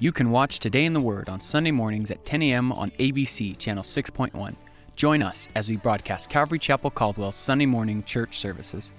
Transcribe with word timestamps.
You 0.00 0.10
can 0.10 0.30
watch 0.30 0.58
Today 0.58 0.86
in 0.86 0.92
the 0.92 1.00
Word 1.00 1.28
on 1.28 1.40
Sunday 1.40 1.70
mornings 1.70 2.10
at 2.10 2.26
10 2.26 2.42
a.m. 2.42 2.72
on 2.72 2.90
ABC 2.98 3.56
Channel 3.56 3.84
6.1. 3.84 4.56
Join 4.96 5.22
us 5.22 5.48
as 5.54 5.68
we 5.68 5.76
broadcast 5.76 6.28
Calvary 6.28 6.58
Chapel 6.58 6.90
Caldwell's 6.90 7.36
Sunday 7.36 7.64
morning 7.64 8.02
church 8.02 8.40
services, 8.40 8.92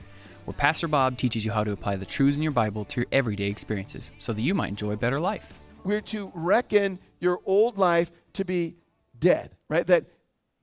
where 0.45 0.53
Pastor 0.53 0.87
Bob 0.87 1.17
teaches 1.17 1.43
you 1.43 1.51
how 1.51 1.65
to 1.65 1.73
apply 1.73 1.97
the 1.97 2.05
truths 2.05 2.37
in 2.37 2.43
your 2.43 2.53
Bible 2.53 2.85
to 2.85 3.01
your 3.01 3.07
everyday 3.11 3.47
experiences 3.47 4.13
so 4.17 4.31
that 4.31 4.41
you 4.41 4.55
might 4.55 4.69
enjoy 4.69 4.91
a 4.91 4.97
better 4.97 5.19
life. 5.19 5.67
We're 5.83 5.99
to 6.01 6.31
reckon 6.33 6.99
your 7.19 7.41
old 7.45 7.77
life 7.77 8.09
to 8.31 8.45
be 8.45 8.77
dead, 9.19 9.51
right? 9.67 9.85
That 9.85 10.05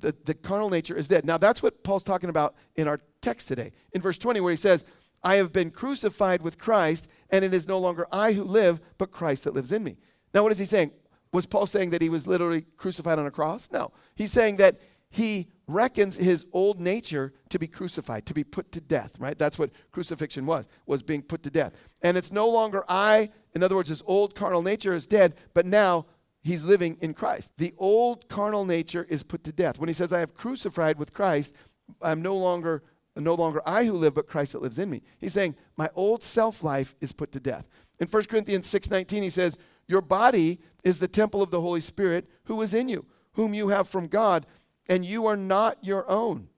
the, 0.00 0.16
the 0.24 0.32
carnal 0.32 0.70
nature 0.70 0.96
is 0.96 1.08
dead. 1.08 1.26
Now, 1.26 1.36
that's 1.36 1.62
what 1.62 1.84
Paul's 1.84 2.04
talking 2.04 2.30
about 2.30 2.54
in 2.74 2.88
our 2.88 3.00
text 3.20 3.48
today. 3.48 3.72
In 3.92 4.00
verse 4.00 4.16
20, 4.16 4.40
where 4.40 4.50
he 4.50 4.56
says, 4.56 4.86
I 5.22 5.36
have 5.36 5.52
been 5.52 5.70
crucified 5.70 6.40
with 6.40 6.58
Christ, 6.58 7.06
and 7.28 7.44
it 7.44 7.52
is 7.52 7.68
no 7.68 7.78
longer 7.78 8.06
I 8.10 8.32
who 8.32 8.44
live, 8.44 8.80
but 8.96 9.10
Christ 9.10 9.44
that 9.44 9.52
lives 9.52 9.72
in 9.72 9.84
me. 9.84 9.98
Now, 10.34 10.42
what 10.42 10.52
is 10.52 10.58
he 10.58 10.64
saying? 10.64 10.92
Was 11.32 11.46
Paul 11.46 11.66
saying 11.66 11.90
that 11.90 12.02
he 12.02 12.08
was 12.08 12.26
literally 12.26 12.62
crucified 12.76 13.18
on 13.18 13.26
a 13.26 13.30
cross? 13.30 13.68
No. 13.72 13.92
He's 14.14 14.32
saying 14.32 14.56
that 14.56 14.76
he 15.10 15.48
reckons 15.66 16.16
his 16.16 16.46
old 16.52 16.80
nature 16.80 17.32
to 17.50 17.58
be 17.58 17.66
crucified, 17.66 18.26
to 18.26 18.34
be 18.34 18.44
put 18.44 18.72
to 18.72 18.80
death, 18.80 19.12
right? 19.18 19.38
That's 19.38 19.58
what 19.58 19.70
crucifixion 19.90 20.46
was, 20.46 20.66
was 20.86 21.02
being 21.02 21.22
put 21.22 21.42
to 21.44 21.50
death. 21.50 21.72
And 22.02 22.16
it's 22.16 22.32
no 22.32 22.48
longer 22.48 22.84
I, 22.88 23.30
in 23.54 23.62
other 23.62 23.76
words, 23.76 23.88
his 23.88 24.02
old 24.06 24.34
carnal 24.34 24.62
nature 24.62 24.94
is 24.94 25.06
dead, 25.06 25.34
but 25.54 25.66
now 25.66 26.06
he's 26.42 26.64
living 26.64 26.96
in 27.00 27.14
Christ. 27.14 27.52
The 27.58 27.74
old 27.78 28.28
carnal 28.28 28.64
nature 28.64 29.06
is 29.08 29.22
put 29.22 29.44
to 29.44 29.52
death. 29.52 29.78
When 29.78 29.88
he 29.88 29.94
says, 29.94 30.12
I 30.12 30.20
have 30.20 30.34
crucified 30.34 30.98
with 30.98 31.12
Christ, 31.12 31.54
I'm 32.00 32.22
no 32.22 32.36
longer 32.36 32.82
no 33.14 33.34
longer 33.34 33.60
I 33.66 33.84
who 33.84 33.92
live, 33.92 34.14
but 34.14 34.26
Christ 34.26 34.52
that 34.52 34.62
lives 34.62 34.78
in 34.78 34.88
me. 34.88 35.02
He's 35.20 35.34
saying, 35.34 35.54
My 35.76 35.90
old 35.94 36.22
self 36.22 36.64
life 36.64 36.94
is 37.00 37.12
put 37.12 37.30
to 37.32 37.40
death. 37.40 37.68
In 38.00 38.08
1 38.08 38.24
Corinthians 38.24 38.66
6:19, 38.72 39.22
he 39.22 39.30
says, 39.30 39.58
your 39.92 40.00
body 40.00 40.58
is 40.82 40.98
the 40.98 41.06
temple 41.06 41.42
of 41.42 41.50
the 41.50 41.60
Holy 41.60 41.82
Spirit 41.82 42.26
who 42.44 42.60
is 42.62 42.72
in 42.72 42.88
you, 42.88 43.04
whom 43.34 43.52
you 43.54 43.68
have 43.68 43.86
from 43.86 44.06
God, 44.06 44.46
and 44.88 45.04
you 45.04 45.26
are 45.26 45.36
not 45.36 45.76
your 45.82 46.10
own. 46.10 46.48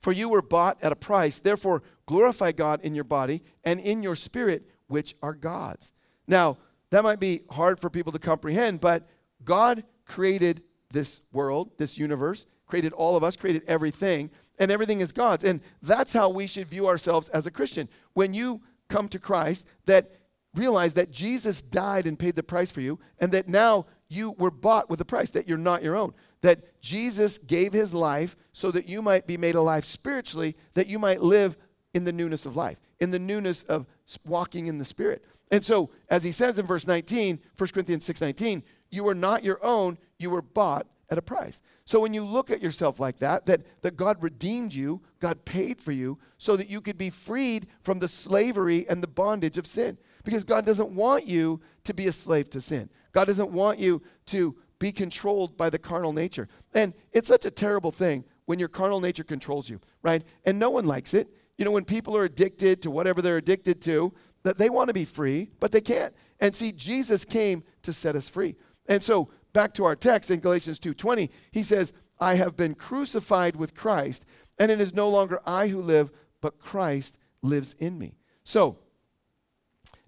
For 0.00 0.12
you 0.12 0.28
were 0.28 0.42
bought 0.42 0.82
at 0.82 0.92
a 0.92 0.96
price. 0.96 1.38
Therefore, 1.38 1.82
glorify 2.04 2.52
God 2.52 2.80
in 2.82 2.94
your 2.94 3.04
body 3.04 3.42
and 3.64 3.80
in 3.80 4.02
your 4.02 4.16
spirit, 4.16 4.68
which 4.88 5.14
are 5.22 5.34
God's. 5.34 5.92
Now, 6.26 6.58
that 6.90 7.04
might 7.04 7.20
be 7.20 7.42
hard 7.50 7.80
for 7.80 7.90
people 7.90 8.12
to 8.12 8.18
comprehend, 8.18 8.80
but 8.80 9.08
God 9.44 9.84
created 10.04 10.62
this 10.90 11.22
world, 11.32 11.70
this 11.78 11.96
universe, 11.96 12.46
created 12.66 12.92
all 12.92 13.16
of 13.16 13.24
us, 13.24 13.36
created 13.36 13.62
everything, 13.66 14.30
and 14.58 14.70
everything 14.70 15.00
is 15.00 15.12
God's. 15.12 15.44
And 15.44 15.60
that's 15.80 16.12
how 16.12 16.28
we 16.28 16.46
should 16.46 16.66
view 16.66 16.88
ourselves 16.88 17.28
as 17.28 17.46
a 17.46 17.50
Christian. 17.50 17.88
When 18.14 18.34
you 18.34 18.62
come 18.88 19.08
to 19.08 19.18
Christ, 19.18 19.66
that 19.86 20.10
realize 20.56 20.94
that 20.94 21.10
Jesus 21.10 21.62
died 21.62 22.06
and 22.06 22.18
paid 22.18 22.36
the 22.36 22.42
price 22.42 22.70
for 22.70 22.80
you, 22.80 22.98
and 23.18 23.32
that 23.32 23.48
now 23.48 23.86
you 24.08 24.32
were 24.32 24.50
bought 24.50 24.88
with 24.88 25.00
a 25.00 25.04
price, 25.04 25.30
that 25.30 25.48
you're 25.48 25.58
not 25.58 25.82
your 25.82 25.96
own. 25.96 26.14
That 26.42 26.80
Jesus 26.80 27.38
gave 27.38 27.72
his 27.72 27.92
life 27.92 28.36
so 28.52 28.70
that 28.70 28.88
you 28.88 29.02
might 29.02 29.26
be 29.26 29.36
made 29.36 29.54
alive 29.54 29.84
spiritually, 29.84 30.56
that 30.74 30.86
you 30.86 30.98
might 30.98 31.20
live 31.20 31.56
in 31.94 32.04
the 32.04 32.12
newness 32.12 32.46
of 32.46 32.56
life, 32.56 32.78
in 33.00 33.10
the 33.10 33.18
newness 33.18 33.62
of 33.64 33.86
walking 34.24 34.66
in 34.66 34.78
the 34.78 34.84
Spirit. 34.84 35.24
And 35.50 35.64
so, 35.64 35.90
as 36.08 36.24
he 36.24 36.32
says 36.32 36.58
in 36.58 36.66
verse 36.66 36.86
19, 36.86 37.40
1 37.56 37.68
Corinthians 37.70 38.04
6 38.04 38.20
19, 38.20 38.62
you 38.90 39.06
are 39.08 39.14
not 39.14 39.44
your 39.44 39.58
own, 39.62 39.98
you 40.18 40.30
were 40.30 40.42
bought 40.42 40.86
at 41.10 41.18
a 41.18 41.22
price. 41.22 41.62
So 41.84 42.00
when 42.00 42.12
you 42.12 42.24
look 42.24 42.50
at 42.50 42.60
yourself 42.60 42.98
like 42.98 43.18
that, 43.18 43.46
that, 43.46 43.62
that 43.82 43.96
God 43.96 44.20
redeemed 44.20 44.74
you, 44.74 45.02
God 45.20 45.44
paid 45.44 45.80
for 45.80 45.92
you, 45.92 46.18
so 46.36 46.56
that 46.56 46.68
you 46.68 46.80
could 46.80 46.98
be 46.98 47.10
freed 47.10 47.68
from 47.80 48.00
the 48.00 48.08
slavery 48.08 48.88
and 48.88 49.02
the 49.02 49.08
bondage 49.08 49.56
of 49.56 49.66
sin 49.66 49.98
because 50.26 50.42
God 50.42 50.66
doesn't 50.66 50.90
want 50.90 51.26
you 51.26 51.60
to 51.84 51.94
be 51.94 52.08
a 52.08 52.12
slave 52.12 52.50
to 52.50 52.60
sin. 52.60 52.90
God 53.12 53.28
doesn't 53.28 53.52
want 53.52 53.78
you 53.78 54.02
to 54.26 54.56
be 54.80 54.90
controlled 54.90 55.56
by 55.56 55.70
the 55.70 55.78
carnal 55.78 56.12
nature. 56.12 56.48
And 56.74 56.92
it's 57.12 57.28
such 57.28 57.46
a 57.46 57.50
terrible 57.50 57.92
thing 57.92 58.24
when 58.44 58.58
your 58.58 58.68
carnal 58.68 59.00
nature 59.00 59.22
controls 59.22 59.70
you, 59.70 59.80
right? 60.02 60.22
And 60.44 60.58
no 60.58 60.70
one 60.70 60.84
likes 60.84 61.14
it. 61.14 61.28
You 61.56 61.64
know, 61.64 61.70
when 61.70 61.84
people 61.84 62.16
are 62.16 62.24
addicted 62.24 62.82
to 62.82 62.90
whatever 62.90 63.22
they're 63.22 63.36
addicted 63.36 63.80
to, 63.82 64.12
that 64.42 64.58
they 64.58 64.68
want 64.68 64.88
to 64.88 64.94
be 64.94 65.04
free, 65.04 65.48
but 65.60 65.70
they 65.70 65.80
can't. 65.80 66.12
And 66.40 66.54
see, 66.54 66.72
Jesus 66.72 67.24
came 67.24 67.62
to 67.82 67.92
set 67.92 68.16
us 68.16 68.28
free. 68.28 68.56
And 68.88 69.02
so, 69.02 69.30
back 69.52 69.72
to 69.74 69.84
our 69.84 69.96
text 69.96 70.30
in 70.30 70.40
Galatians 70.40 70.80
2:20, 70.80 71.30
he 71.52 71.62
says, 71.62 71.92
"I 72.18 72.34
have 72.34 72.56
been 72.56 72.74
crucified 72.74 73.54
with 73.54 73.74
Christ, 73.74 74.26
and 74.58 74.72
it 74.72 74.80
is 74.80 74.92
no 74.92 75.08
longer 75.08 75.40
I 75.46 75.68
who 75.68 75.80
live, 75.80 76.10
but 76.40 76.58
Christ 76.58 77.16
lives 77.42 77.76
in 77.78 77.96
me." 77.96 78.18
So, 78.44 78.78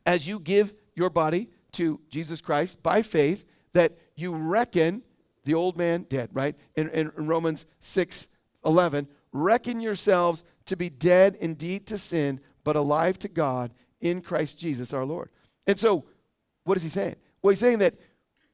as 0.09 0.27
you 0.27 0.41
give 0.41 0.73
your 0.95 1.11
body 1.11 1.51
to 1.73 2.01
Jesus 2.09 2.41
Christ 2.41 2.83
by 2.83 3.03
faith, 3.03 3.45
that 3.75 3.99
you 4.17 4.35
reckon 4.35 5.03
the 5.45 5.53
old 5.53 5.77
man 5.77 6.07
dead, 6.09 6.31
right? 6.33 6.57
In, 6.77 6.89
in, 6.89 7.13
Romans 7.15 7.67
6 7.81 8.27
11, 8.65 9.07
reckon 9.33 9.83
yourselves 9.83 10.45
to 10.65 10.77
be 10.79 10.89
dead 10.89 11.37
indeed 11.41 11.87
to 11.89 11.99
sin, 11.99 12.41
but 12.65 12.75
alive 12.75 13.19
to 13.19 13.29
God 13.29 13.71
in 14.01 14.23
Christ 14.23 14.59
Jesus 14.59 14.95
our 14.95 15.05
Lord. 15.05 15.31
And 15.67 15.79
so, 15.79 16.07
what 16.65 16.79
is 16.79 16.83
he 16.83 16.89
saying? 16.89 17.17
Well, 17.43 17.51
he's 17.51 17.61
saying 17.61 17.81
that 17.81 17.95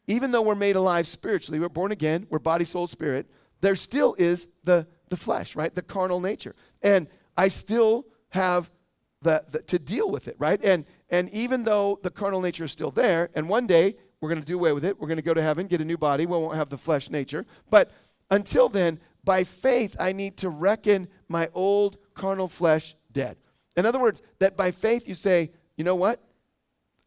even 0.08 0.32
though 0.32 0.42
we're 0.42 0.56
made 0.56 0.74
alive 0.74 1.06
spiritually, 1.06 1.60
we're 1.60 1.68
born 1.68 1.92
again, 1.92 2.26
we're 2.30 2.40
body, 2.40 2.64
soul, 2.64 2.88
spirit, 2.88 3.30
there 3.60 3.76
still 3.76 4.16
is 4.18 4.48
the, 4.64 4.88
the 5.08 5.16
flesh, 5.16 5.54
right? 5.54 5.72
The 5.72 5.82
carnal 5.82 6.18
nature. 6.18 6.56
And 6.82 7.06
I 7.36 7.46
still 7.46 8.06
have 8.30 8.72
the, 9.22 9.44
the 9.50 9.62
to 9.62 9.78
deal 9.78 10.10
with 10.10 10.28
it, 10.28 10.36
right? 10.38 10.62
And 10.62 10.84
and 11.14 11.30
even 11.30 11.62
though 11.62 12.00
the 12.02 12.10
carnal 12.10 12.40
nature 12.40 12.64
is 12.64 12.72
still 12.72 12.90
there, 12.90 13.30
and 13.34 13.48
one 13.48 13.68
day 13.68 13.94
we're 14.20 14.28
going 14.28 14.40
to 14.40 14.46
do 14.46 14.56
away 14.56 14.72
with 14.72 14.84
it, 14.84 14.98
we're 14.98 15.06
going 15.06 15.16
to 15.16 15.22
go 15.22 15.32
to 15.32 15.40
heaven, 15.40 15.68
get 15.68 15.80
a 15.80 15.84
new 15.84 15.96
body, 15.96 16.26
we 16.26 16.36
won't 16.36 16.56
have 16.56 16.70
the 16.70 16.76
flesh 16.76 17.08
nature. 17.08 17.46
But 17.70 17.92
until 18.32 18.68
then, 18.68 18.98
by 19.22 19.44
faith, 19.44 19.94
I 20.00 20.10
need 20.12 20.36
to 20.38 20.48
reckon 20.48 21.06
my 21.28 21.48
old 21.54 21.98
carnal 22.14 22.48
flesh 22.48 22.96
dead. 23.12 23.36
In 23.76 23.86
other 23.86 24.00
words, 24.00 24.22
that 24.40 24.56
by 24.56 24.72
faith 24.72 25.06
you 25.06 25.14
say, 25.14 25.52
you 25.76 25.84
know 25.84 25.94
what? 25.94 26.20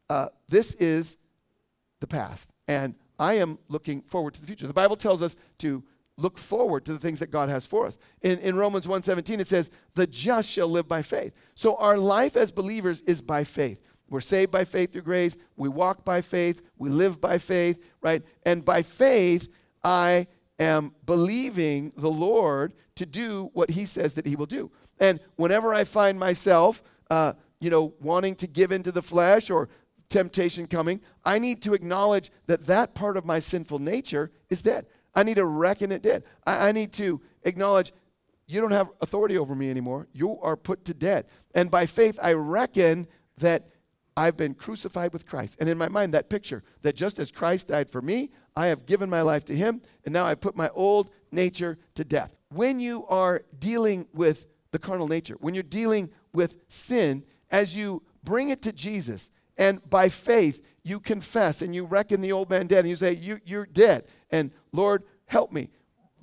Uh, 0.09 0.29
this 0.47 0.73
is 0.75 1.17
the 1.99 2.07
past, 2.07 2.53
and 2.69 2.95
I 3.19 3.33
am 3.33 3.59
looking 3.67 4.03
forward 4.03 4.35
to 4.35 4.39
the 4.39 4.47
future. 4.47 4.67
The 4.67 4.73
Bible 4.73 4.95
tells 4.95 5.21
us 5.21 5.35
to 5.57 5.83
look 6.15 6.37
forward 6.37 6.85
to 6.85 6.93
the 6.93 6.99
things 6.99 7.19
that 7.19 7.29
God 7.29 7.49
has 7.49 7.65
for 7.65 7.85
us. 7.85 7.97
In, 8.21 8.39
in 8.39 8.55
Romans 8.55 8.87
1:17 8.87 9.41
it 9.41 9.47
says, 9.47 9.69
"The 9.95 10.07
just 10.07 10.49
shall 10.49 10.69
live 10.69 10.87
by 10.87 11.01
faith." 11.01 11.33
So 11.55 11.75
our 11.75 11.97
life 11.97 12.37
as 12.37 12.51
believers 12.51 13.01
is 13.01 13.21
by 13.21 13.43
faith. 13.43 13.81
We're 14.09 14.21
saved 14.21 14.51
by 14.51 14.63
faith 14.63 14.93
through 14.93 15.01
grace. 15.03 15.37
We 15.55 15.69
walk 15.69 16.05
by 16.05 16.21
faith. 16.21 16.61
We 16.77 16.89
live 16.89 17.19
by 17.19 17.37
faith, 17.37 17.83
right? 18.01 18.23
And 18.43 18.63
by 18.63 18.81
faith, 18.81 19.49
I 19.83 20.27
am 20.59 20.93
believing 21.05 21.91
the 21.97 22.09
Lord 22.09 22.73
to 22.95 23.05
do 23.05 23.49
what 23.53 23.71
He 23.71 23.85
says 23.85 24.13
that 24.15 24.25
He 24.25 24.35
will 24.35 24.45
do. 24.45 24.71
And 24.99 25.19
whenever 25.35 25.73
I 25.73 25.83
find 25.83 26.19
myself, 26.19 26.81
uh, 27.09 27.33
you 27.59 27.69
know, 27.69 27.93
wanting 27.99 28.35
to 28.35 28.47
give 28.47 28.71
into 28.71 28.91
the 28.91 29.01
flesh 29.01 29.49
or 29.49 29.69
temptation 30.09 30.67
coming, 30.67 31.01
I 31.25 31.39
need 31.39 31.61
to 31.63 31.73
acknowledge 31.73 32.31
that 32.47 32.65
that 32.67 32.95
part 32.95 33.17
of 33.17 33.25
my 33.25 33.39
sinful 33.39 33.79
nature 33.79 34.31
is 34.49 34.61
dead. 34.61 34.87
I 35.13 35.23
need 35.23 35.35
to 35.35 35.45
reckon 35.45 35.91
it 35.91 36.01
dead. 36.01 36.23
I, 36.45 36.69
I 36.69 36.71
need 36.71 36.93
to 36.93 37.21
acknowledge 37.43 37.91
you 38.47 38.61
don't 38.61 38.71
have 38.71 38.89
authority 39.01 39.37
over 39.37 39.55
me 39.55 39.69
anymore. 39.69 40.07
You 40.13 40.39
are 40.39 40.55
put 40.55 40.85
to 40.85 40.93
death. 40.93 41.25
And 41.53 41.69
by 41.69 41.85
faith, 41.85 42.17
I 42.21 42.33
reckon 42.33 43.07
that 43.39 43.67
I've 44.17 44.35
been 44.35 44.55
crucified 44.55 45.13
with 45.13 45.27
Christ. 45.27 45.57
And 45.59 45.69
in 45.69 45.77
my 45.77 45.87
mind, 45.87 46.15
that 46.15 46.27
picture 46.27 46.63
that 46.81 46.95
just 46.95 47.19
as 47.19 47.31
Christ 47.31 47.67
died 47.67 47.87
for 47.87 48.01
me, 48.01 48.31
I 48.55 48.67
have 48.67 48.87
given 48.87 49.11
my 49.11 49.21
life 49.21 49.45
to 49.45 49.55
him, 49.55 49.83
and 50.03 50.11
now 50.11 50.25
I've 50.25 50.41
put 50.41 50.57
my 50.57 50.69
old 50.69 51.11
nature 51.31 51.77
to 51.93 52.03
death. 52.03 52.35
When 52.49 52.79
you 52.79 53.05
are 53.05 53.43
dealing 53.59 54.07
with 54.13 54.47
the 54.71 54.79
carnal 54.79 55.07
nature, 55.07 55.35
when 55.39 55.53
you're 55.53 55.61
dealing 55.61 56.09
with 56.33 56.57
sin, 56.67 57.23
as 57.51 57.75
you 57.75 58.01
bring 58.23 58.49
it 58.49 58.63
to 58.63 58.73
Jesus, 58.73 59.29
and 59.55 59.87
by 59.87 60.09
faith, 60.09 60.65
you 60.83 60.99
confess 60.99 61.61
and 61.61 61.75
you 61.75 61.85
reckon 61.85 62.21
the 62.21 62.31
old 62.31 62.49
man 62.49 62.65
dead, 62.65 62.79
and 62.79 62.89
you 62.89 62.95
say, 62.95 63.13
you, 63.13 63.39
You're 63.45 63.67
dead, 63.67 64.05
and 64.31 64.49
Lord, 64.71 65.03
help 65.27 65.51
me. 65.51 65.69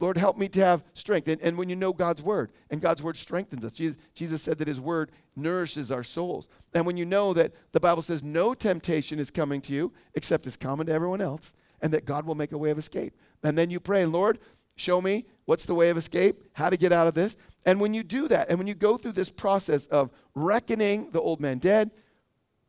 Lord, 0.00 0.19
help 0.19 0.37
me 0.37 0.49
to 0.49 0.64
have 0.64 0.82
strength. 0.94 1.29
And, 1.29 1.41
and 1.41 1.56
when 1.56 1.69
you 1.69 1.76
know 1.76 1.93
God's 1.93 2.23
word, 2.23 2.50
and 2.70 2.81
God's 2.81 3.02
word 3.02 3.17
strengthens 3.17 3.64
us, 3.64 3.73
Jesus, 3.73 3.96
Jesus 4.14 4.43
said 4.43 4.58
that 4.58 4.69
his 4.69 4.81
word 4.81 5.12
nourishes 5.37 5.93
our 5.93 6.02
souls. 6.02 6.49
And 6.75 6.85
when 6.85 6.96
you 6.96 7.05
know 7.05 7.32
that 7.35 7.52
the 7.73 7.81
Bible 7.81 8.02
says 8.02 8.23
no 8.23 8.55
temptation 8.55 9.19
is 9.19 9.31
coming 9.31 9.61
to 9.62 9.73
you 9.73 9.93
except 10.14 10.46
is 10.46 10.56
common 10.56 10.87
to 10.87 10.93
everyone 10.93 11.20
else, 11.20 11.55
and 11.81 11.93
that 11.93 12.05
God 12.05 12.26
will 12.26 12.35
make 12.35 12.52
a 12.52 12.58
way 12.58 12.70
of 12.70 12.79
escape. 12.79 13.14
And 13.43 13.56
then 13.56 13.70
you 13.70 13.79
pray, 13.79 14.05
Lord, 14.06 14.38
show 14.76 15.00
me 15.00 15.26
what's 15.44 15.67
the 15.67 15.75
way 15.75 15.91
of 15.91 15.96
escape, 15.96 16.43
how 16.55 16.70
to 16.70 16.76
get 16.76 16.93
out 16.93 17.06
of 17.06 17.14
this. 17.14 17.37
And 17.67 17.81
when 17.81 17.94
you 17.94 18.02
do 18.02 18.29
that, 18.29 18.49
and 18.49 18.58
when 18.58 18.67
you 18.67 18.75
go 18.75 18.96
through 18.96 19.12
this 19.12 19.31
process 19.31 19.87
of 19.87 20.11
reckoning 20.35 21.11
the 21.12 21.20
old 21.20 21.41
man 21.41 21.58
dead, 21.58 21.91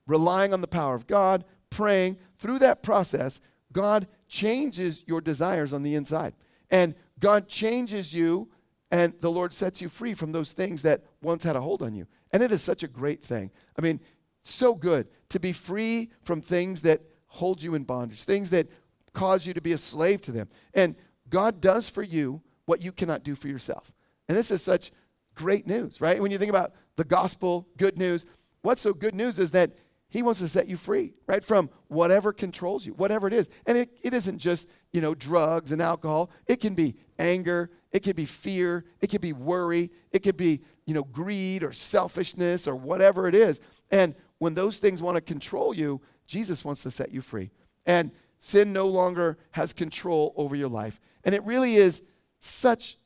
relying 0.06 0.54
on 0.54 0.62
the 0.62 0.68
power 0.68 0.96
of 0.96 1.08
God, 1.08 1.44
praying, 1.70 2.18
through 2.38 2.60
that 2.60 2.84
process, 2.84 3.42
God 3.72 4.08
changes 4.28 5.04
your 5.08 5.22
desires 5.22 5.74
on 5.74 5.84
the 5.84 5.96
inside. 5.96 6.34
And 6.70 6.96
God 7.20 7.48
changes 7.48 8.14
you, 8.14 8.50
and 8.92 9.14
the 9.22 9.32
Lord 9.32 9.54
sets 9.54 9.82
you 9.82 9.90
free 9.90 10.14
from 10.14 10.32
those 10.32 10.54
things 10.54 10.82
that 10.84 11.04
once 11.22 11.44
had 11.44 11.56
a 11.56 11.62
hold 11.62 11.82
on 11.82 11.96
you. 11.96 12.08
And 12.32 12.44
it 12.44 12.52
is 12.52 12.62
such 12.62 12.84
a 12.84 12.88
great 12.88 13.24
thing. 13.24 13.52
I 13.78 13.82
mean, 13.82 14.00
so 14.42 14.76
good 14.76 15.08
to 15.30 15.40
be 15.40 15.54
free 15.54 16.12
from 16.22 16.42
things 16.42 16.82
that 16.82 17.02
hold 17.28 17.64
you 17.64 17.76
in 17.76 17.84
bondage, 17.84 18.24
things 18.24 18.50
that 18.52 18.68
cause 19.14 19.46
you 19.46 19.54
to 19.54 19.62
be 19.62 19.72
a 19.72 19.78
slave 19.78 20.22
to 20.22 20.32
them. 20.32 20.50
And 20.74 20.96
God 21.30 21.62
does 21.62 21.90
for 21.90 22.04
you 22.04 22.42
what 22.66 22.82
you 22.82 22.92
cannot 22.92 23.24
do 23.24 23.36
for 23.36 23.48
yourself. 23.48 23.92
And 24.28 24.38
this 24.38 24.52
is 24.52 24.62
such 24.62 24.92
great 25.34 25.68
news, 25.68 26.02
right? 26.02 26.22
When 26.22 26.32
you 26.32 26.38
think 26.38 26.50
about 26.50 26.74
the 26.96 27.04
gospel, 27.04 27.68
good 27.78 27.98
news, 27.98 28.26
what's 28.62 28.82
so 28.82 28.94
good 28.94 29.16
news 29.16 29.40
is 29.40 29.52
that 29.52 29.72
he 30.10 30.22
wants 30.22 30.40
to 30.40 30.48
set 30.48 30.68
you 30.68 30.78
free, 30.78 31.14
right? 31.28 31.44
From 31.44 31.70
whatever 31.88 32.32
controls 32.32 32.86
you, 32.86 32.94
whatever 32.94 33.28
it 33.28 33.34
is. 33.34 33.50
And 33.66 33.78
it, 33.78 33.90
it 34.02 34.14
isn't 34.14 34.38
just, 34.38 34.70
you 34.96 35.02
know, 35.02 35.14
drugs 35.14 35.74
and 35.74 35.82
alcohol. 35.82 36.32
It 36.48 36.62
can 36.62 36.74
be 36.74 36.96
anger. 37.20 37.70
It 37.92 38.00
could 38.00 38.16
be 38.16 38.26
fear. 38.26 38.86
It 39.02 39.08
could 39.08 39.20
be 39.20 39.34
worry. 39.34 39.92
It 40.12 40.24
could 40.24 40.38
be, 40.38 40.62
you 40.86 40.94
know, 40.94 41.04
greed 41.04 41.64
or 41.64 41.74
selfishness 41.74 42.66
or 42.66 42.76
whatever 42.76 43.28
it 43.28 43.36
is. 43.36 43.60
And 43.92 44.16
when 44.38 44.54
those 44.54 44.80
things 44.80 45.02
want 45.02 45.16
to 45.16 45.22
control 45.22 45.74
you, 45.74 46.02
Jesus 46.26 46.64
wants 46.64 46.82
to 46.84 46.92
set 46.92 47.12
you 47.12 47.20
free. 47.22 47.52
And 47.86 48.12
sin 48.38 48.72
no 48.72 48.88
longer 48.88 49.38
has 49.52 49.74
control 49.74 50.34
over 50.38 50.56
your 50.56 50.70
life. 50.70 51.02
And 51.26 51.36
it 51.36 51.44
really 51.44 51.76
is 51.76 52.02
such 52.40 52.98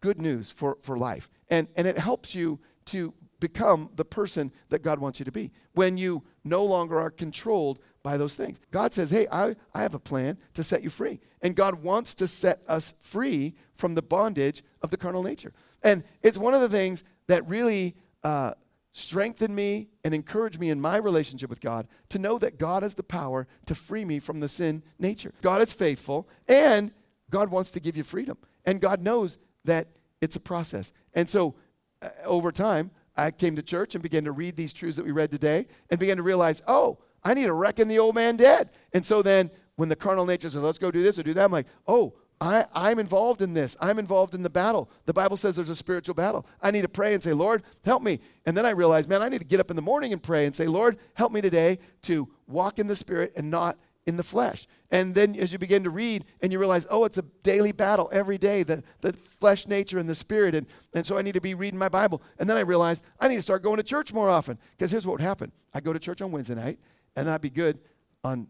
good 0.00 0.18
news 0.18 0.50
for, 0.50 0.78
for 0.80 0.96
life. 0.96 1.28
And, 1.50 1.68
and 1.76 1.86
it 1.86 1.98
helps 1.98 2.34
you 2.34 2.58
to 2.86 3.12
become 3.38 3.90
the 3.96 4.04
person 4.04 4.52
that 4.70 4.82
God 4.82 4.98
wants 4.98 5.18
you 5.18 5.24
to 5.24 5.32
be 5.32 5.50
when 5.74 5.98
you 5.98 6.22
no 6.44 6.64
longer 6.64 6.98
are 6.98 7.10
controlled 7.10 7.80
by 8.02 8.16
those 8.16 8.36
things. 8.36 8.60
God 8.70 8.92
says, 8.92 9.10
Hey, 9.10 9.26
I, 9.30 9.56
I 9.74 9.82
have 9.82 9.94
a 9.94 9.98
plan 9.98 10.38
to 10.54 10.62
set 10.62 10.82
you 10.82 10.90
free. 10.90 11.20
And 11.40 11.56
God 11.56 11.82
wants 11.82 12.14
to 12.14 12.28
set 12.28 12.62
us 12.68 12.94
free 13.00 13.54
from 13.74 13.94
the 13.94 14.02
bondage 14.02 14.62
of 14.82 14.90
the 14.90 14.96
carnal 14.96 15.22
nature. 15.22 15.52
And 15.82 16.04
it's 16.22 16.38
one 16.38 16.54
of 16.54 16.60
the 16.60 16.68
things 16.68 17.04
that 17.26 17.48
really 17.48 17.96
uh, 18.22 18.52
strengthened 18.92 19.54
me 19.54 19.88
and 20.04 20.14
encouraged 20.14 20.60
me 20.60 20.70
in 20.70 20.80
my 20.80 20.96
relationship 20.96 21.50
with 21.50 21.60
God 21.60 21.88
to 22.10 22.18
know 22.18 22.38
that 22.38 22.58
God 22.58 22.82
has 22.82 22.94
the 22.94 23.02
power 23.02 23.46
to 23.66 23.74
free 23.74 24.04
me 24.04 24.18
from 24.18 24.40
the 24.40 24.48
sin 24.48 24.82
nature. 24.98 25.32
God 25.40 25.62
is 25.62 25.72
faithful 25.72 26.28
and 26.46 26.92
God 27.30 27.50
wants 27.50 27.70
to 27.72 27.80
give 27.80 27.96
you 27.96 28.04
freedom. 28.04 28.36
And 28.64 28.80
God 28.80 29.00
knows 29.00 29.38
that 29.64 29.88
it's 30.20 30.36
a 30.36 30.40
process. 30.40 30.92
And 31.14 31.28
so 31.28 31.54
uh, 32.00 32.10
over 32.24 32.52
time, 32.52 32.90
I 33.16 33.30
came 33.30 33.56
to 33.56 33.62
church 33.62 33.94
and 33.94 34.02
began 34.02 34.24
to 34.24 34.32
read 34.32 34.56
these 34.56 34.72
truths 34.72 34.96
that 34.96 35.04
we 35.04 35.12
read 35.12 35.30
today 35.30 35.66
and 35.90 35.98
began 35.98 36.16
to 36.18 36.22
realize, 36.22 36.62
oh, 36.66 36.98
I 37.24 37.34
need 37.34 37.44
to 37.44 37.52
reckon 37.52 37.88
the 37.88 37.98
old 37.98 38.14
man 38.14 38.36
dead. 38.36 38.70
And 38.92 39.04
so 39.04 39.22
then 39.22 39.50
when 39.76 39.88
the 39.88 39.96
carnal 39.96 40.26
nature 40.26 40.48
says, 40.48 40.62
let's 40.62 40.78
go 40.78 40.90
do 40.90 41.02
this 41.02 41.18
or 41.18 41.22
do 41.22 41.34
that, 41.34 41.44
I'm 41.44 41.52
like, 41.52 41.66
oh, 41.86 42.14
I, 42.40 42.66
I'm 42.74 42.98
involved 42.98 43.40
in 43.40 43.54
this. 43.54 43.76
I'm 43.80 44.00
involved 44.00 44.34
in 44.34 44.42
the 44.42 44.50
battle. 44.50 44.90
The 45.06 45.12
Bible 45.12 45.36
says 45.36 45.54
there's 45.54 45.68
a 45.68 45.76
spiritual 45.76 46.16
battle. 46.16 46.44
I 46.60 46.72
need 46.72 46.82
to 46.82 46.88
pray 46.88 47.14
and 47.14 47.22
say, 47.22 47.32
Lord, 47.32 47.62
help 47.84 48.02
me. 48.02 48.18
And 48.46 48.56
then 48.56 48.66
I 48.66 48.70
realize, 48.70 49.06
man, 49.06 49.22
I 49.22 49.28
need 49.28 49.38
to 49.38 49.46
get 49.46 49.60
up 49.60 49.70
in 49.70 49.76
the 49.76 49.82
morning 49.82 50.12
and 50.12 50.20
pray 50.20 50.44
and 50.44 50.54
say, 50.54 50.66
Lord, 50.66 50.98
help 51.14 51.30
me 51.30 51.40
today 51.40 51.78
to 52.02 52.28
walk 52.48 52.80
in 52.80 52.88
the 52.88 52.96
spirit 52.96 53.32
and 53.36 53.48
not 53.48 53.78
in 54.06 54.16
the 54.16 54.24
flesh. 54.24 54.66
And 54.90 55.14
then 55.14 55.36
as 55.36 55.52
you 55.52 55.58
begin 55.58 55.84
to 55.84 55.90
read 55.90 56.24
and 56.40 56.52
you 56.52 56.58
realize, 56.58 56.86
oh, 56.90 57.04
it's 57.04 57.18
a 57.18 57.22
daily 57.44 57.70
battle 57.70 58.10
every 58.12 58.38
day, 58.38 58.64
the, 58.64 58.82
the 59.00 59.12
flesh 59.12 59.68
nature 59.68 59.98
and 59.98 60.08
the 60.08 60.14
spirit. 60.14 60.54
And, 60.54 60.66
and 60.92 61.06
so 61.06 61.16
I 61.16 61.22
need 61.22 61.34
to 61.34 61.40
be 61.40 61.54
reading 61.54 61.78
my 61.78 61.88
Bible. 61.88 62.22
And 62.38 62.50
then 62.50 62.56
I 62.56 62.60
realized 62.60 63.04
I 63.20 63.28
need 63.28 63.36
to 63.36 63.42
start 63.42 63.62
going 63.62 63.76
to 63.76 63.84
church 63.84 64.12
more 64.12 64.28
often. 64.28 64.58
Because 64.72 64.90
here's 64.90 65.06
what 65.06 65.12
would 65.12 65.20
happen 65.20 65.52
I 65.72 65.80
go 65.80 65.92
to 65.92 65.98
church 66.00 66.20
on 66.20 66.32
Wednesday 66.32 66.56
night, 66.56 66.80
and 67.16 67.30
I'd 67.30 67.40
be 67.40 67.50
good 67.50 67.78
on 68.24 68.46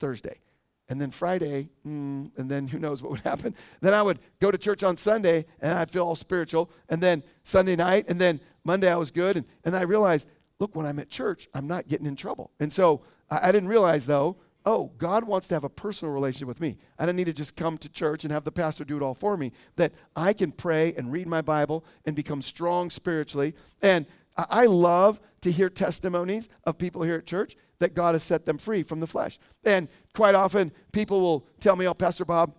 Thursday. 0.00 0.40
And 0.88 1.00
then 1.00 1.10
Friday, 1.10 1.70
mm, 1.86 2.30
and 2.36 2.50
then 2.50 2.68
who 2.68 2.78
knows 2.78 3.00
what 3.00 3.10
would 3.10 3.20
happen. 3.20 3.54
Then 3.80 3.94
I 3.94 4.02
would 4.02 4.18
go 4.38 4.50
to 4.50 4.58
church 4.58 4.82
on 4.82 4.96
Sunday, 4.98 5.46
and 5.60 5.72
I'd 5.72 5.90
feel 5.90 6.04
all 6.04 6.14
spiritual. 6.14 6.70
And 6.90 7.02
then 7.02 7.22
Sunday 7.42 7.74
night, 7.74 8.04
and 8.08 8.20
then 8.20 8.38
Monday 8.64 8.92
I 8.92 8.96
was 8.96 9.10
good. 9.10 9.36
And, 9.36 9.46
and 9.64 9.74
I 9.74 9.82
realized, 9.82 10.28
look, 10.58 10.76
when 10.76 10.84
I'm 10.84 10.98
at 10.98 11.08
church, 11.08 11.48
I'm 11.54 11.66
not 11.66 11.88
getting 11.88 12.06
in 12.06 12.16
trouble. 12.16 12.50
And 12.60 12.70
so 12.70 13.00
I, 13.30 13.48
I 13.48 13.52
didn't 13.52 13.70
realize, 13.70 14.04
though, 14.04 14.36
oh, 14.66 14.92
God 14.98 15.24
wants 15.24 15.48
to 15.48 15.54
have 15.54 15.64
a 15.64 15.70
personal 15.70 16.12
relationship 16.12 16.48
with 16.48 16.60
me. 16.60 16.76
I 16.98 17.06
don't 17.06 17.16
need 17.16 17.24
to 17.26 17.32
just 17.32 17.56
come 17.56 17.78
to 17.78 17.88
church 17.88 18.24
and 18.24 18.32
have 18.32 18.44
the 18.44 18.52
pastor 18.52 18.84
do 18.84 18.96
it 18.96 19.02
all 19.02 19.14
for 19.14 19.36
me. 19.36 19.52
That 19.76 19.92
I 20.14 20.32
can 20.32 20.52
pray 20.52 20.94
and 20.94 21.12
read 21.12 21.26
my 21.26 21.40
Bible 21.42 21.84
and 22.04 22.14
become 22.14 22.42
strong 22.42 22.90
spiritually. 22.90 23.54
And 23.82 24.06
I 24.36 24.66
love 24.66 25.20
to 25.42 25.52
hear 25.52 25.68
testimonies 25.68 26.48
of 26.64 26.78
people 26.78 27.02
here 27.02 27.16
at 27.16 27.26
church 27.26 27.56
that 27.78 27.94
God 27.94 28.14
has 28.14 28.22
set 28.22 28.44
them 28.44 28.58
free 28.58 28.82
from 28.82 29.00
the 29.00 29.06
flesh. 29.06 29.38
And 29.64 29.88
quite 30.14 30.34
often, 30.34 30.72
people 30.92 31.20
will 31.20 31.46
tell 31.60 31.76
me, 31.76 31.86
oh, 31.86 31.94
Pastor 31.94 32.24
Bob, 32.24 32.54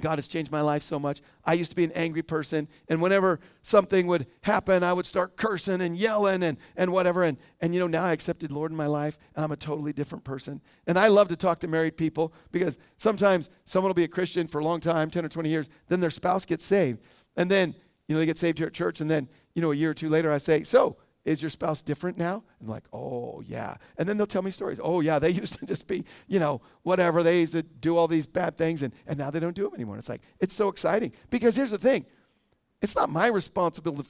God 0.00 0.18
has 0.18 0.28
changed 0.28 0.50
my 0.50 0.62
life 0.62 0.82
so 0.82 0.98
much. 0.98 1.20
I 1.44 1.54
used 1.54 1.70
to 1.70 1.76
be 1.76 1.84
an 1.84 1.92
angry 1.92 2.22
person, 2.22 2.68
and 2.88 3.00
whenever 3.00 3.38
something 3.62 4.06
would 4.06 4.26
happen, 4.42 4.82
I 4.82 4.92
would 4.92 5.06
start 5.06 5.36
cursing 5.36 5.80
and 5.80 5.96
yelling 5.96 6.42
and, 6.42 6.58
and 6.76 6.90
whatever. 6.90 7.22
And, 7.22 7.38
and 7.60 7.74
you 7.74 7.80
know, 7.80 7.86
now 7.86 8.04
I 8.04 8.12
accepted 8.12 8.50
Lord 8.50 8.70
in 8.70 8.76
my 8.76 8.86
life, 8.86 9.18
and 9.34 9.44
I'm 9.44 9.52
a 9.52 9.56
totally 9.56 9.92
different 9.92 10.24
person. 10.24 10.60
And 10.86 10.98
I 10.98 11.08
love 11.08 11.28
to 11.28 11.36
talk 11.36 11.60
to 11.60 11.68
married 11.68 11.96
people 11.96 12.32
because 12.50 12.78
sometimes 12.96 13.50
someone 13.64 13.90
will 13.90 13.94
be 13.94 14.04
a 14.04 14.08
Christian 14.08 14.46
for 14.46 14.60
a 14.60 14.64
long 14.64 14.80
time 14.80 15.10
10 15.10 15.24
or 15.24 15.28
20 15.28 15.48
years, 15.48 15.68
then 15.88 16.00
their 16.00 16.10
spouse 16.10 16.44
gets 16.44 16.64
saved. 16.64 17.00
And 17.36 17.50
then, 17.50 17.74
you 18.10 18.16
know, 18.16 18.20
they 18.20 18.26
get 18.26 18.38
saved 18.38 18.58
here 18.58 18.66
at 18.66 18.74
church, 18.74 19.00
and 19.00 19.08
then, 19.08 19.28
you 19.54 19.62
know, 19.62 19.70
a 19.70 19.74
year 19.76 19.90
or 19.90 19.94
two 19.94 20.08
later, 20.08 20.32
I 20.32 20.38
say, 20.38 20.64
So, 20.64 20.96
is 21.24 21.40
your 21.40 21.48
spouse 21.48 21.80
different 21.80 22.18
now? 22.18 22.42
And 22.58 22.68
like, 22.68 22.82
oh, 22.92 23.40
yeah. 23.46 23.76
And 23.96 24.08
then 24.08 24.16
they'll 24.16 24.26
tell 24.26 24.42
me 24.42 24.50
stories. 24.50 24.80
Oh, 24.82 24.98
yeah, 24.98 25.20
they 25.20 25.30
used 25.30 25.60
to 25.60 25.66
just 25.66 25.86
be, 25.86 26.04
you 26.26 26.40
know, 26.40 26.60
whatever. 26.82 27.22
They 27.22 27.38
used 27.38 27.52
to 27.52 27.62
do 27.62 27.96
all 27.96 28.08
these 28.08 28.26
bad 28.26 28.56
things, 28.56 28.82
and, 28.82 28.92
and 29.06 29.16
now 29.16 29.30
they 29.30 29.38
don't 29.38 29.54
do 29.54 29.62
them 29.62 29.74
anymore. 29.74 29.96
It's 29.96 30.08
like, 30.08 30.22
it's 30.40 30.54
so 30.54 30.68
exciting. 30.68 31.12
Because 31.30 31.54
here's 31.54 31.70
the 31.70 31.78
thing 31.78 32.04
it's 32.82 32.96
not 32.96 33.10
my 33.10 33.28
responsibility, 33.28 34.08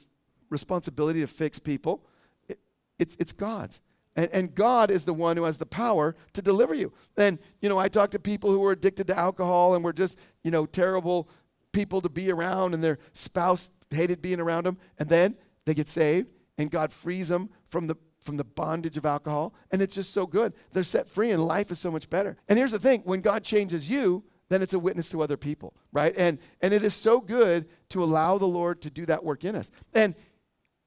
responsibility 0.49 1.19
to 1.19 1.27
fix 1.27 1.59
people, 1.59 2.03
it, 2.49 2.57
it's, 2.97 3.15
it's 3.19 3.33
God's. 3.33 3.81
And, 4.15 4.29
and 4.33 4.55
God 4.55 4.91
is 4.91 5.05
the 5.05 5.13
one 5.13 5.37
who 5.37 5.43
has 5.43 5.57
the 5.57 5.65
power 5.65 6.15
to 6.33 6.41
deliver 6.41 6.73
you. 6.73 6.91
And, 7.15 7.39
you 7.61 7.69
know, 7.69 7.77
I 7.77 7.87
talk 7.87 8.11
to 8.11 8.19
people 8.19 8.51
who 8.51 8.65
are 8.65 8.71
addicted 8.73 9.07
to 9.07 9.17
alcohol 9.17 9.75
and 9.75 9.83
were 9.83 9.93
just, 9.93 10.19
you 10.43 10.51
know, 10.51 10.65
terrible 10.65 11.29
people 11.71 12.01
to 12.01 12.09
be 12.09 12.31
around, 12.31 12.73
and 12.73 12.83
their 12.83 12.99
spouse 13.13 13.69
hated 13.89 14.21
being 14.21 14.39
around 14.39 14.65
them. 14.65 14.77
And 14.97 15.09
then 15.09 15.37
they 15.65 15.73
get 15.73 15.87
saved 15.87 16.31
and 16.57 16.71
God 16.71 16.91
frees 16.91 17.27
them 17.27 17.49
from 17.69 17.87
the 17.87 17.95
from 18.23 18.37
the 18.37 18.43
bondage 18.43 18.97
of 18.97 19.05
alcohol 19.05 19.51
and 19.71 19.81
it's 19.81 19.95
just 19.95 20.13
so 20.13 20.27
good. 20.27 20.53
They're 20.73 20.83
set 20.83 21.09
free 21.09 21.31
and 21.31 21.43
life 21.43 21.71
is 21.71 21.79
so 21.79 21.89
much 21.89 22.07
better. 22.07 22.37
And 22.47 22.59
here's 22.59 22.71
the 22.71 22.79
thing 22.79 23.01
when 23.03 23.21
god 23.21 23.43
changes 23.43 23.89
you 23.89 24.23
then 24.49 24.61
it's 24.61 24.73
a 24.73 24.79
witness 24.79 25.09
to 25.09 25.21
other 25.21 25.37
people 25.37 25.73
right? 25.91 26.13
And 26.15 26.37
and 26.61 26.73
it 26.73 26.83
is 26.83 26.93
so 26.93 27.19
good 27.19 27.67
to 27.89 28.03
allow 28.03 28.37
the 28.37 28.45
lord 28.45 28.81
to 28.83 28.91
do 28.91 29.05
that 29.07 29.23
work 29.23 29.43
in 29.43 29.55
us. 29.55 29.71
And 29.93 30.15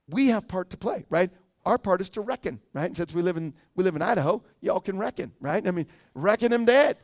we 0.08 0.28
have 0.28 0.46
part 0.46 0.70
to 0.70 0.76
play 0.76 1.06
right? 1.10 1.30
Our 1.66 1.78
part 1.78 2.00
is 2.00 2.10
to 2.10 2.20
reckon 2.20 2.60
right? 2.72 2.86
And 2.86 2.96
since 2.96 3.12
we 3.12 3.22
live 3.22 3.36
in 3.36 3.52
we 3.74 3.82
live 3.82 3.96
in 3.96 4.02
idaho 4.02 4.42
y'all 4.60 4.80
can 4.80 4.96
reckon 4.96 5.32
right? 5.40 5.66
I 5.66 5.70
mean 5.72 5.86
reckon 6.14 6.50
them 6.50 6.64
dead. 6.64 6.98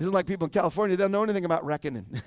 Isn't 0.00 0.12
like 0.14 0.26
people 0.26 0.46
in 0.46 0.50
california 0.50 0.96
they 0.96 1.04
don't 1.04 1.12
know 1.12 1.24
anything 1.24 1.44
about 1.44 1.64
reckoning 1.64 2.06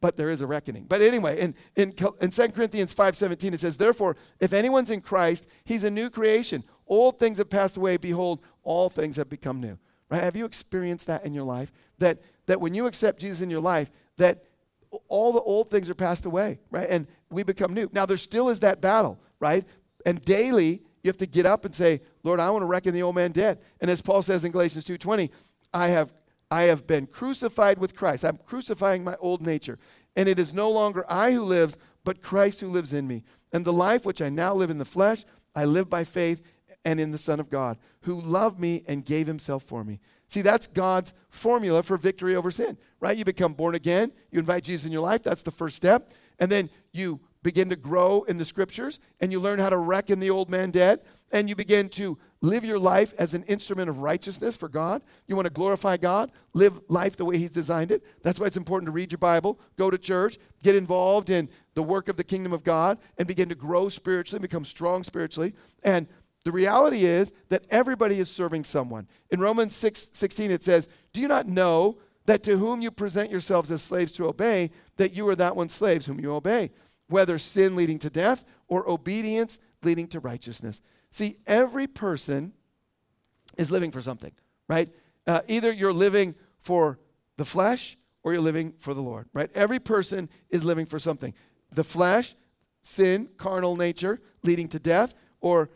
but 0.00 0.16
there 0.16 0.30
is 0.30 0.40
a 0.40 0.46
reckoning. 0.46 0.84
But 0.88 1.02
anyway, 1.02 1.40
in, 1.40 1.54
in, 1.76 1.94
in 2.20 2.30
2 2.30 2.48
Corinthians 2.48 2.94
5.17, 2.94 3.54
it 3.54 3.60
says, 3.60 3.76
Therefore, 3.76 4.16
if 4.38 4.52
anyone's 4.52 4.90
in 4.90 5.00
Christ, 5.00 5.46
he's 5.64 5.84
a 5.84 5.90
new 5.90 6.08
creation. 6.08 6.62
Old 6.86 7.18
things 7.18 7.38
have 7.38 7.50
passed 7.50 7.76
away. 7.76 7.96
Behold, 7.96 8.40
all 8.62 8.88
things 8.88 9.16
have 9.16 9.28
become 9.28 9.60
new. 9.60 9.78
Right? 10.08 10.22
Have 10.22 10.36
you 10.36 10.44
experienced 10.44 11.06
that 11.08 11.24
in 11.24 11.34
your 11.34 11.44
life? 11.44 11.72
That, 11.98 12.22
that 12.46 12.60
when 12.60 12.74
you 12.74 12.86
accept 12.86 13.20
Jesus 13.20 13.40
in 13.40 13.50
your 13.50 13.60
life, 13.60 13.90
that 14.18 14.44
all 15.08 15.32
the 15.32 15.40
old 15.40 15.70
things 15.70 15.90
are 15.90 15.94
passed 15.94 16.24
away, 16.24 16.60
right? 16.70 16.88
And 16.88 17.06
we 17.30 17.42
become 17.42 17.74
new. 17.74 17.90
Now, 17.92 18.06
there 18.06 18.16
still 18.16 18.48
is 18.48 18.60
that 18.60 18.80
battle, 18.80 19.20
right? 19.38 19.66
And 20.06 20.24
daily, 20.24 20.82
you 21.02 21.08
have 21.08 21.18
to 21.18 21.26
get 21.26 21.44
up 21.44 21.66
and 21.66 21.74
say, 21.74 22.00
Lord, 22.22 22.40
I 22.40 22.50
want 22.50 22.62
to 22.62 22.66
reckon 22.66 22.94
the 22.94 23.02
old 23.02 23.14
man 23.14 23.32
dead. 23.32 23.58
And 23.80 23.90
as 23.90 24.00
Paul 24.00 24.22
says 24.22 24.44
in 24.44 24.52
Galatians 24.52 24.84
2.20, 24.84 25.28
I 25.74 25.88
have 25.88 26.12
I 26.50 26.64
have 26.64 26.86
been 26.86 27.06
crucified 27.06 27.78
with 27.78 27.94
Christ. 27.94 28.24
I'm 28.24 28.38
crucifying 28.38 29.04
my 29.04 29.16
old 29.20 29.44
nature. 29.44 29.78
And 30.16 30.28
it 30.28 30.38
is 30.38 30.54
no 30.54 30.70
longer 30.70 31.04
I 31.08 31.32
who 31.32 31.42
lives, 31.44 31.76
but 32.04 32.22
Christ 32.22 32.60
who 32.60 32.68
lives 32.68 32.92
in 32.92 33.06
me. 33.06 33.24
And 33.52 33.64
the 33.64 33.72
life 33.72 34.04
which 34.04 34.22
I 34.22 34.28
now 34.28 34.54
live 34.54 34.70
in 34.70 34.78
the 34.78 34.84
flesh, 34.84 35.24
I 35.54 35.64
live 35.64 35.88
by 35.88 36.04
faith 36.04 36.42
and 36.84 37.00
in 37.00 37.10
the 37.10 37.18
Son 37.18 37.40
of 37.40 37.50
God, 37.50 37.76
who 38.02 38.20
loved 38.20 38.58
me 38.58 38.84
and 38.86 39.04
gave 39.04 39.26
himself 39.26 39.62
for 39.62 39.84
me. 39.84 40.00
See, 40.26 40.42
that's 40.42 40.66
God's 40.66 41.12
formula 41.30 41.82
for 41.82 41.96
victory 41.96 42.36
over 42.36 42.50
sin, 42.50 42.78
right? 43.00 43.16
You 43.16 43.24
become 43.24 43.54
born 43.54 43.74
again, 43.74 44.12
you 44.30 44.38
invite 44.38 44.64
Jesus 44.64 44.86
in 44.86 44.92
your 44.92 45.02
life, 45.02 45.22
that's 45.22 45.42
the 45.42 45.50
first 45.50 45.76
step. 45.76 46.10
And 46.38 46.50
then 46.52 46.70
you 46.92 47.20
begin 47.48 47.70
to 47.70 47.76
grow 47.76 48.24
in 48.24 48.36
the 48.36 48.44
scriptures 48.44 49.00
and 49.20 49.32
you 49.32 49.40
learn 49.40 49.58
how 49.58 49.70
to 49.70 49.78
reckon 49.78 50.20
the 50.20 50.28
old 50.28 50.50
man 50.50 50.70
dead 50.70 51.00
and 51.32 51.48
you 51.48 51.56
begin 51.56 51.88
to 51.88 52.18
live 52.42 52.62
your 52.62 52.78
life 52.78 53.14
as 53.18 53.32
an 53.32 53.42
instrument 53.44 53.88
of 53.88 54.00
righteousness 54.00 54.54
for 54.54 54.68
God. 54.68 55.00
You 55.26 55.34
want 55.34 55.46
to 55.46 55.52
glorify 55.52 55.96
God, 55.96 56.30
live 56.52 56.78
life 56.88 57.16
the 57.16 57.24
way 57.24 57.38
He's 57.38 57.50
designed 57.50 57.90
it. 57.90 58.04
That's 58.22 58.38
why 58.38 58.48
it's 58.48 58.58
important 58.58 58.88
to 58.88 58.92
read 58.92 59.10
your 59.10 59.18
Bible, 59.18 59.58
go 59.78 59.90
to 59.90 59.96
church, 59.96 60.36
get 60.62 60.76
involved 60.76 61.30
in 61.30 61.48
the 61.72 61.82
work 61.82 62.10
of 62.10 62.18
the 62.18 62.24
kingdom 62.24 62.52
of 62.52 62.64
God, 62.64 62.98
and 63.16 63.26
begin 63.26 63.48
to 63.48 63.54
grow 63.54 63.88
spiritually, 63.88 64.40
become 64.40 64.66
strong 64.66 65.02
spiritually. 65.02 65.54
And 65.82 66.06
the 66.44 66.52
reality 66.52 67.06
is 67.06 67.32
that 67.48 67.64
everybody 67.70 68.20
is 68.20 68.30
serving 68.30 68.64
someone. 68.64 69.08
In 69.30 69.40
Romans 69.40 69.74
6 69.74 70.10
16, 70.12 70.50
it 70.50 70.62
says, 70.62 70.86
Do 71.14 71.22
you 71.22 71.28
not 71.28 71.48
know 71.48 71.96
that 72.26 72.42
to 72.42 72.58
whom 72.58 72.82
you 72.82 72.90
present 72.90 73.30
yourselves 73.30 73.70
as 73.70 73.80
slaves 73.80 74.12
to 74.12 74.26
obey, 74.26 74.70
that 74.96 75.14
you 75.14 75.26
are 75.28 75.36
that 75.36 75.56
one 75.56 75.70
slaves 75.70 76.04
whom 76.04 76.20
you 76.20 76.34
obey, 76.34 76.70
whether 77.08 77.38
sin 77.38 77.76
leading 77.76 77.98
to 78.00 78.10
death 78.10 78.44
or 78.68 78.88
obedience 78.88 79.58
leading 79.82 80.06
to 80.08 80.20
righteousness? 80.20 80.80
See, 81.10 81.36
every 81.46 81.86
person 81.86 82.52
is 83.56 83.70
living 83.70 83.90
for 83.90 84.00
something, 84.00 84.32
right? 84.68 84.88
Uh, 85.26 85.40
either 85.48 85.72
you're 85.72 85.92
living 85.92 86.34
for 86.58 86.98
the 87.36 87.44
flesh 87.44 87.96
or 88.22 88.32
you're 88.32 88.42
living 88.42 88.74
for 88.78 88.94
the 88.94 89.02
Lord, 89.02 89.26
right? 89.32 89.50
Every 89.54 89.78
person 89.78 90.28
is 90.50 90.64
living 90.64 90.86
for 90.86 90.98
something. 90.98 91.34
The 91.72 91.84
flesh, 91.84 92.34
sin, 92.82 93.28
carnal 93.36 93.76
nature 93.76 94.20
leading 94.42 94.68
to 94.68 94.78
death, 94.78 95.14
or 95.40 95.70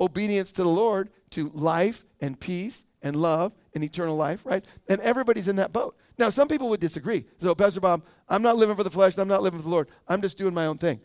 obedience 0.00 0.52
to 0.52 0.62
the 0.62 0.68
Lord 0.68 1.10
to 1.30 1.50
life 1.54 2.04
and 2.20 2.38
peace 2.38 2.84
and 3.02 3.16
love 3.16 3.54
and 3.74 3.84
eternal 3.84 4.16
life, 4.16 4.42
right? 4.44 4.64
And 4.88 5.00
everybody's 5.00 5.48
in 5.48 5.56
that 5.56 5.72
boat. 5.72 5.96
Now, 6.18 6.30
some 6.30 6.48
people 6.48 6.68
would 6.70 6.80
disagree. 6.80 7.26
So, 7.40 7.54
Pastor 7.54 7.80
Bob, 7.80 8.04
I'm 8.28 8.42
not 8.42 8.56
living 8.56 8.76
for 8.76 8.84
the 8.84 8.90
flesh, 8.90 9.16
I'm 9.18 9.28
not 9.28 9.42
living 9.42 9.58
for 9.58 9.64
the 9.64 9.70
Lord. 9.70 9.88
I'm 10.08 10.22
just 10.22 10.38
doing 10.38 10.54
my 10.54 10.66
own 10.66 10.78
thing. 10.78 11.00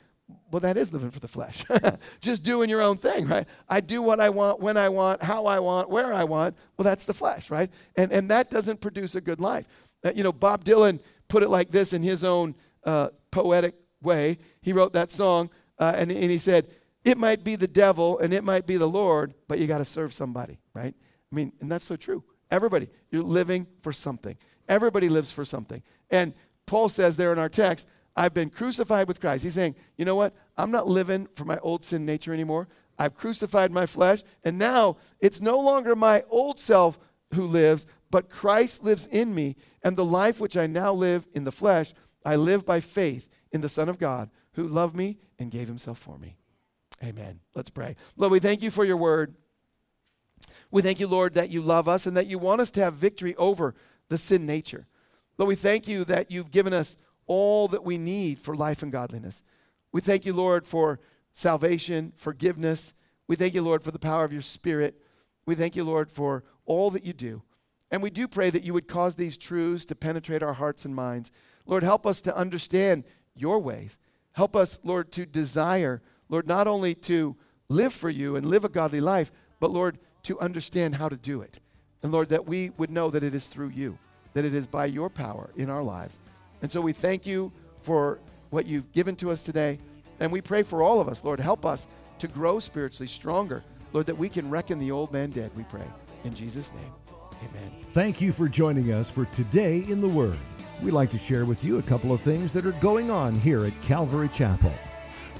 Well, 0.49 0.61
that 0.61 0.77
is 0.77 0.93
living 0.93 1.11
for 1.11 1.19
the 1.19 1.27
flesh. 1.27 1.63
just 2.21 2.43
doing 2.43 2.69
your 2.69 2.81
own 2.81 2.97
thing, 2.97 3.27
right? 3.27 3.47
I 3.67 3.81
do 3.81 4.01
what 4.01 4.19
I 4.19 4.29
want, 4.29 4.59
when 4.59 4.77
I 4.77 4.89
want, 4.89 5.21
how 5.21 5.45
I 5.45 5.59
want, 5.59 5.89
where 5.89 6.13
I 6.13 6.23
want. 6.23 6.55
Well, 6.77 6.83
that's 6.83 7.05
the 7.05 7.13
flesh, 7.13 7.49
right? 7.49 7.69
And, 7.95 8.11
and 8.11 8.29
that 8.31 8.49
doesn't 8.49 8.81
produce 8.81 9.15
a 9.15 9.21
good 9.21 9.39
life. 9.39 9.67
Uh, 10.03 10.11
you 10.15 10.23
know, 10.23 10.31
Bob 10.31 10.63
Dylan 10.63 10.99
put 11.27 11.43
it 11.43 11.49
like 11.49 11.71
this 11.71 11.93
in 11.93 12.01
his 12.03 12.23
own 12.23 12.55
uh, 12.85 13.09
poetic 13.29 13.75
way. 14.01 14.37
He 14.61 14.73
wrote 14.73 14.93
that 14.93 15.11
song, 15.11 15.49
uh, 15.79 15.93
and, 15.95 16.11
and 16.11 16.31
he 16.31 16.37
said, 16.37 16.67
It 17.03 17.17
might 17.17 17.43
be 17.43 17.55
the 17.55 17.67
devil 17.67 18.19
and 18.19 18.33
it 18.33 18.43
might 18.43 18.65
be 18.65 18.77
the 18.77 18.89
Lord, 18.89 19.33
but 19.47 19.59
you 19.59 19.67
got 19.67 19.79
to 19.79 19.85
serve 19.85 20.13
somebody, 20.13 20.59
right? 20.73 20.93
I 21.31 21.35
mean, 21.35 21.53
and 21.61 21.71
that's 21.71 21.85
so 21.85 21.95
true. 21.95 22.23
Everybody, 22.49 22.89
you're 23.09 23.23
living 23.23 23.67
for 23.81 23.93
something. 23.93 24.37
Everybody 24.71 25.09
lives 25.09 25.33
for 25.33 25.43
something. 25.43 25.83
And 26.09 26.33
Paul 26.65 26.87
says 26.87 27.17
there 27.17 27.33
in 27.33 27.39
our 27.39 27.49
text, 27.49 27.85
I've 28.15 28.33
been 28.33 28.49
crucified 28.49 29.05
with 29.09 29.19
Christ. 29.19 29.43
He's 29.43 29.53
saying, 29.53 29.75
you 29.97 30.05
know 30.05 30.15
what? 30.15 30.33
I'm 30.57 30.71
not 30.71 30.87
living 30.87 31.27
for 31.33 31.43
my 31.43 31.57
old 31.57 31.83
sin 31.83 32.05
nature 32.05 32.33
anymore. 32.33 32.69
I've 32.97 33.13
crucified 33.13 33.73
my 33.73 33.85
flesh, 33.85 34.23
and 34.45 34.57
now 34.57 34.95
it's 35.19 35.41
no 35.41 35.59
longer 35.59 35.93
my 35.93 36.23
old 36.29 36.57
self 36.57 36.97
who 37.33 37.47
lives, 37.47 37.85
but 38.11 38.29
Christ 38.29 38.81
lives 38.81 39.07
in 39.07 39.35
me. 39.35 39.57
And 39.83 39.97
the 39.97 40.05
life 40.05 40.39
which 40.39 40.55
I 40.55 40.67
now 40.67 40.93
live 40.93 41.27
in 41.33 41.43
the 41.43 41.51
flesh, 41.51 41.93
I 42.23 42.37
live 42.37 42.65
by 42.65 42.79
faith 42.79 43.27
in 43.51 43.59
the 43.59 43.69
Son 43.69 43.89
of 43.89 43.99
God 43.99 44.29
who 44.53 44.69
loved 44.69 44.95
me 44.95 45.17
and 45.37 45.51
gave 45.51 45.67
himself 45.67 45.99
for 45.99 46.17
me. 46.17 46.37
Amen. 47.03 47.41
Let's 47.55 47.69
pray. 47.69 47.97
Lord, 48.15 48.31
we 48.31 48.39
thank 48.39 48.61
you 48.61 48.71
for 48.71 48.85
your 48.85 48.97
word. 48.97 49.35
We 50.69 50.81
thank 50.81 51.01
you, 51.01 51.07
Lord, 51.07 51.33
that 51.33 51.49
you 51.49 51.61
love 51.61 51.89
us 51.89 52.05
and 52.05 52.15
that 52.15 52.27
you 52.27 52.37
want 52.37 52.61
us 52.61 52.71
to 52.71 52.79
have 52.81 52.93
victory 52.93 53.35
over 53.35 53.75
the 54.11 54.17
sin 54.17 54.45
nature. 54.45 54.85
Lord, 55.37 55.47
we 55.47 55.55
thank 55.55 55.87
you 55.87 56.03
that 56.03 56.29
you've 56.29 56.51
given 56.51 56.73
us 56.73 56.97
all 57.27 57.69
that 57.69 57.85
we 57.85 57.97
need 57.97 58.39
for 58.39 58.53
life 58.53 58.83
and 58.83 58.91
godliness. 58.91 59.41
We 59.93 60.01
thank 60.01 60.25
you, 60.25 60.33
Lord, 60.33 60.67
for 60.67 60.99
salvation, 61.31 62.11
forgiveness. 62.17 62.93
We 63.27 63.37
thank 63.37 63.53
you, 63.53 63.61
Lord, 63.61 63.83
for 63.83 63.91
the 63.91 63.99
power 63.99 64.25
of 64.25 64.33
your 64.33 64.41
Spirit. 64.41 65.01
We 65.45 65.55
thank 65.55 65.77
you, 65.77 65.85
Lord, 65.85 66.11
for 66.11 66.43
all 66.65 66.91
that 66.91 67.05
you 67.05 67.13
do. 67.13 67.41
And 67.89 68.03
we 68.03 68.09
do 68.09 68.27
pray 68.27 68.49
that 68.49 68.65
you 68.65 68.73
would 68.73 68.89
cause 68.89 69.15
these 69.15 69.37
truths 69.37 69.85
to 69.85 69.95
penetrate 69.95 70.43
our 70.43 70.53
hearts 70.53 70.83
and 70.83 70.93
minds. 70.93 71.31
Lord, 71.65 71.83
help 71.83 72.05
us 72.05 72.19
to 72.21 72.35
understand 72.35 73.05
your 73.33 73.59
ways. 73.59 73.97
Help 74.33 74.57
us, 74.57 74.77
Lord, 74.83 75.13
to 75.13 75.25
desire, 75.25 76.01
Lord, 76.27 76.49
not 76.49 76.67
only 76.67 76.95
to 76.95 77.37
live 77.69 77.93
for 77.93 78.09
you 78.09 78.35
and 78.35 78.45
live 78.45 78.65
a 78.65 78.69
godly 78.69 78.99
life, 78.99 79.31
but, 79.61 79.71
Lord, 79.71 79.99
to 80.23 80.37
understand 80.41 80.95
how 80.95 81.07
to 81.07 81.15
do 81.15 81.41
it. 81.41 81.59
And 82.03 82.11
Lord, 82.11 82.29
that 82.29 82.47
we 82.47 82.71
would 82.77 82.89
know 82.89 83.09
that 83.09 83.23
it 83.23 83.35
is 83.35 83.45
through 83.45 83.69
you, 83.69 83.97
that 84.33 84.45
it 84.45 84.53
is 84.55 84.67
by 84.67 84.85
your 84.85 85.09
power 85.09 85.49
in 85.55 85.69
our 85.69 85.83
lives. 85.83 86.19
And 86.61 86.71
so 86.71 86.81
we 86.81 86.93
thank 86.93 87.25
you 87.25 87.51
for 87.81 88.19
what 88.49 88.65
you've 88.65 88.91
given 88.91 89.15
to 89.17 89.31
us 89.31 89.41
today. 89.41 89.77
And 90.19 90.31
we 90.31 90.41
pray 90.41 90.63
for 90.63 90.81
all 90.81 90.99
of 90.99 91.07
us, 91.07 91.23
Lord, 91.23 91.39
help 91.39 91.65
us 91.65 91.87
to 92.19 92.27
grow 92.27 92.59
spiritually 92.59 93.07
stronger. 93.07 93.63
Lord, 93.93 94.05
that 94.05 94.17
we 94.17 94.29
can 94.29 94.49
reckon 94.49 94.79
the 94.79 94.91
old 94.91 95.11
man 95.11 95.31
dead, 95.31 95.51
we 95.55 95.63
pray. 95.63 95.85
In 96.23 96.33
Jesus' 96.33 96.71
name, 96.73 96.91
amen. 97.49 97.71
Thank 97.89 98.21
you 98.21 98.31
for 98.31 98.47
joining 98.47 98.91
us 98.91 99.09
for 99.09 99.25
Today 99.25 99.83
in 99.87 100.01
the 100.01 100.07
Word. 100.07 100.37
We'd 100.81 100.91
like 100.91 101.09
to 101.11 101.17
share 101.17 101.45
with 101.45 101.63
you 101.63 101.79
a 101.79 101.83
couple 101.83 102.11
of 102.11 102.21
things 102.21 102.53
that 102.53 102.65
are 102.65 102.71
going 102.73 103.09
on 103.11 103.35
here 103.35 103.65
at 103.65 103.81
Calvary 103.81 104.29
Chapel. 104.29 104.71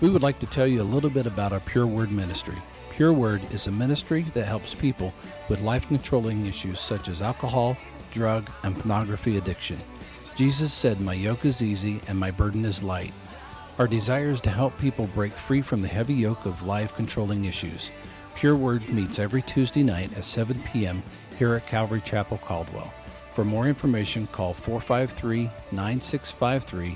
We 0.01 0.10
would 0.10 0.24
like 0.24 0.39
to 0.39 0.48
tell 0.48 0.65
you 0.65 0.82
a 0.82 0.84
little 0.84 1.12
bit 1.12 1.27
about 1.27 1.53
our 1.53 1.60
Pure 1.60 1.88
Word 1.88 2.12
ministry. 2.12 2.58
Pure 3.01 3.13
Word 3.13 3.41
is 3.51 3.65
a 3.65 3.72
ministry 3.72 4.22
that 4.36 4.46
helps 4.46 4.75
people 4.75 5.12
with 5.50 5.62
life 5.62 5.88
controlling 5.88 6.46
issues 6.46 6.79
such 6.79 7.08
as 7.08 7.24
alcohol, 7.24 7.75
drug, 8.12 8.48
and 8.62 8.77
pornography 8.77 9.38
addiction. 9.38 9.79
Jesus 10.36 10.72
said, 10.72 11.01
My 11.01 11.15
yoke 11.15 11.43
is 11.43 11.63
easy 11.63 12.00
and 12.08 12.20
my 12.20 12.29
burden 12.29 12.63
is 12.63 12.84
light. 12.84 13.12
Our 13.79 13.88
desire 13.88 14.29
is 14.29 14.39
to 14.41 14.51
help 14.51 14.77
people 14.77 15.08
break 15.15 15.31
free 15.31 15.63
from 15.63 15.81
the 15.81 15.88
heavy 15.88 16.13
yoke 16.13 16.46
of 16.46 16.62
life 16.62 16.96
controlling 16.96 17.46
issues. 17.46 17.89
Pure 18.36 18.58
Word 18.58 18.88
meets 18.88 19.17
every 19.17 19.41
Tuesday 19.41 19.81
night 19.81 20.15
at 20.15 20.24
7 20.24 20.62
p.m. 20.72 21.01
here 21.39 21.55
at 21.55 21.65
Calvary 21.65 22.01
Chapel 22.01 22.38
Caldwell. 22.38 22.93
For 23.34 23.43
more 23.43 23.67
information, 23.67 24.27
call 24.27 24.53
453 24.53 25.50
9653 25.72 26.96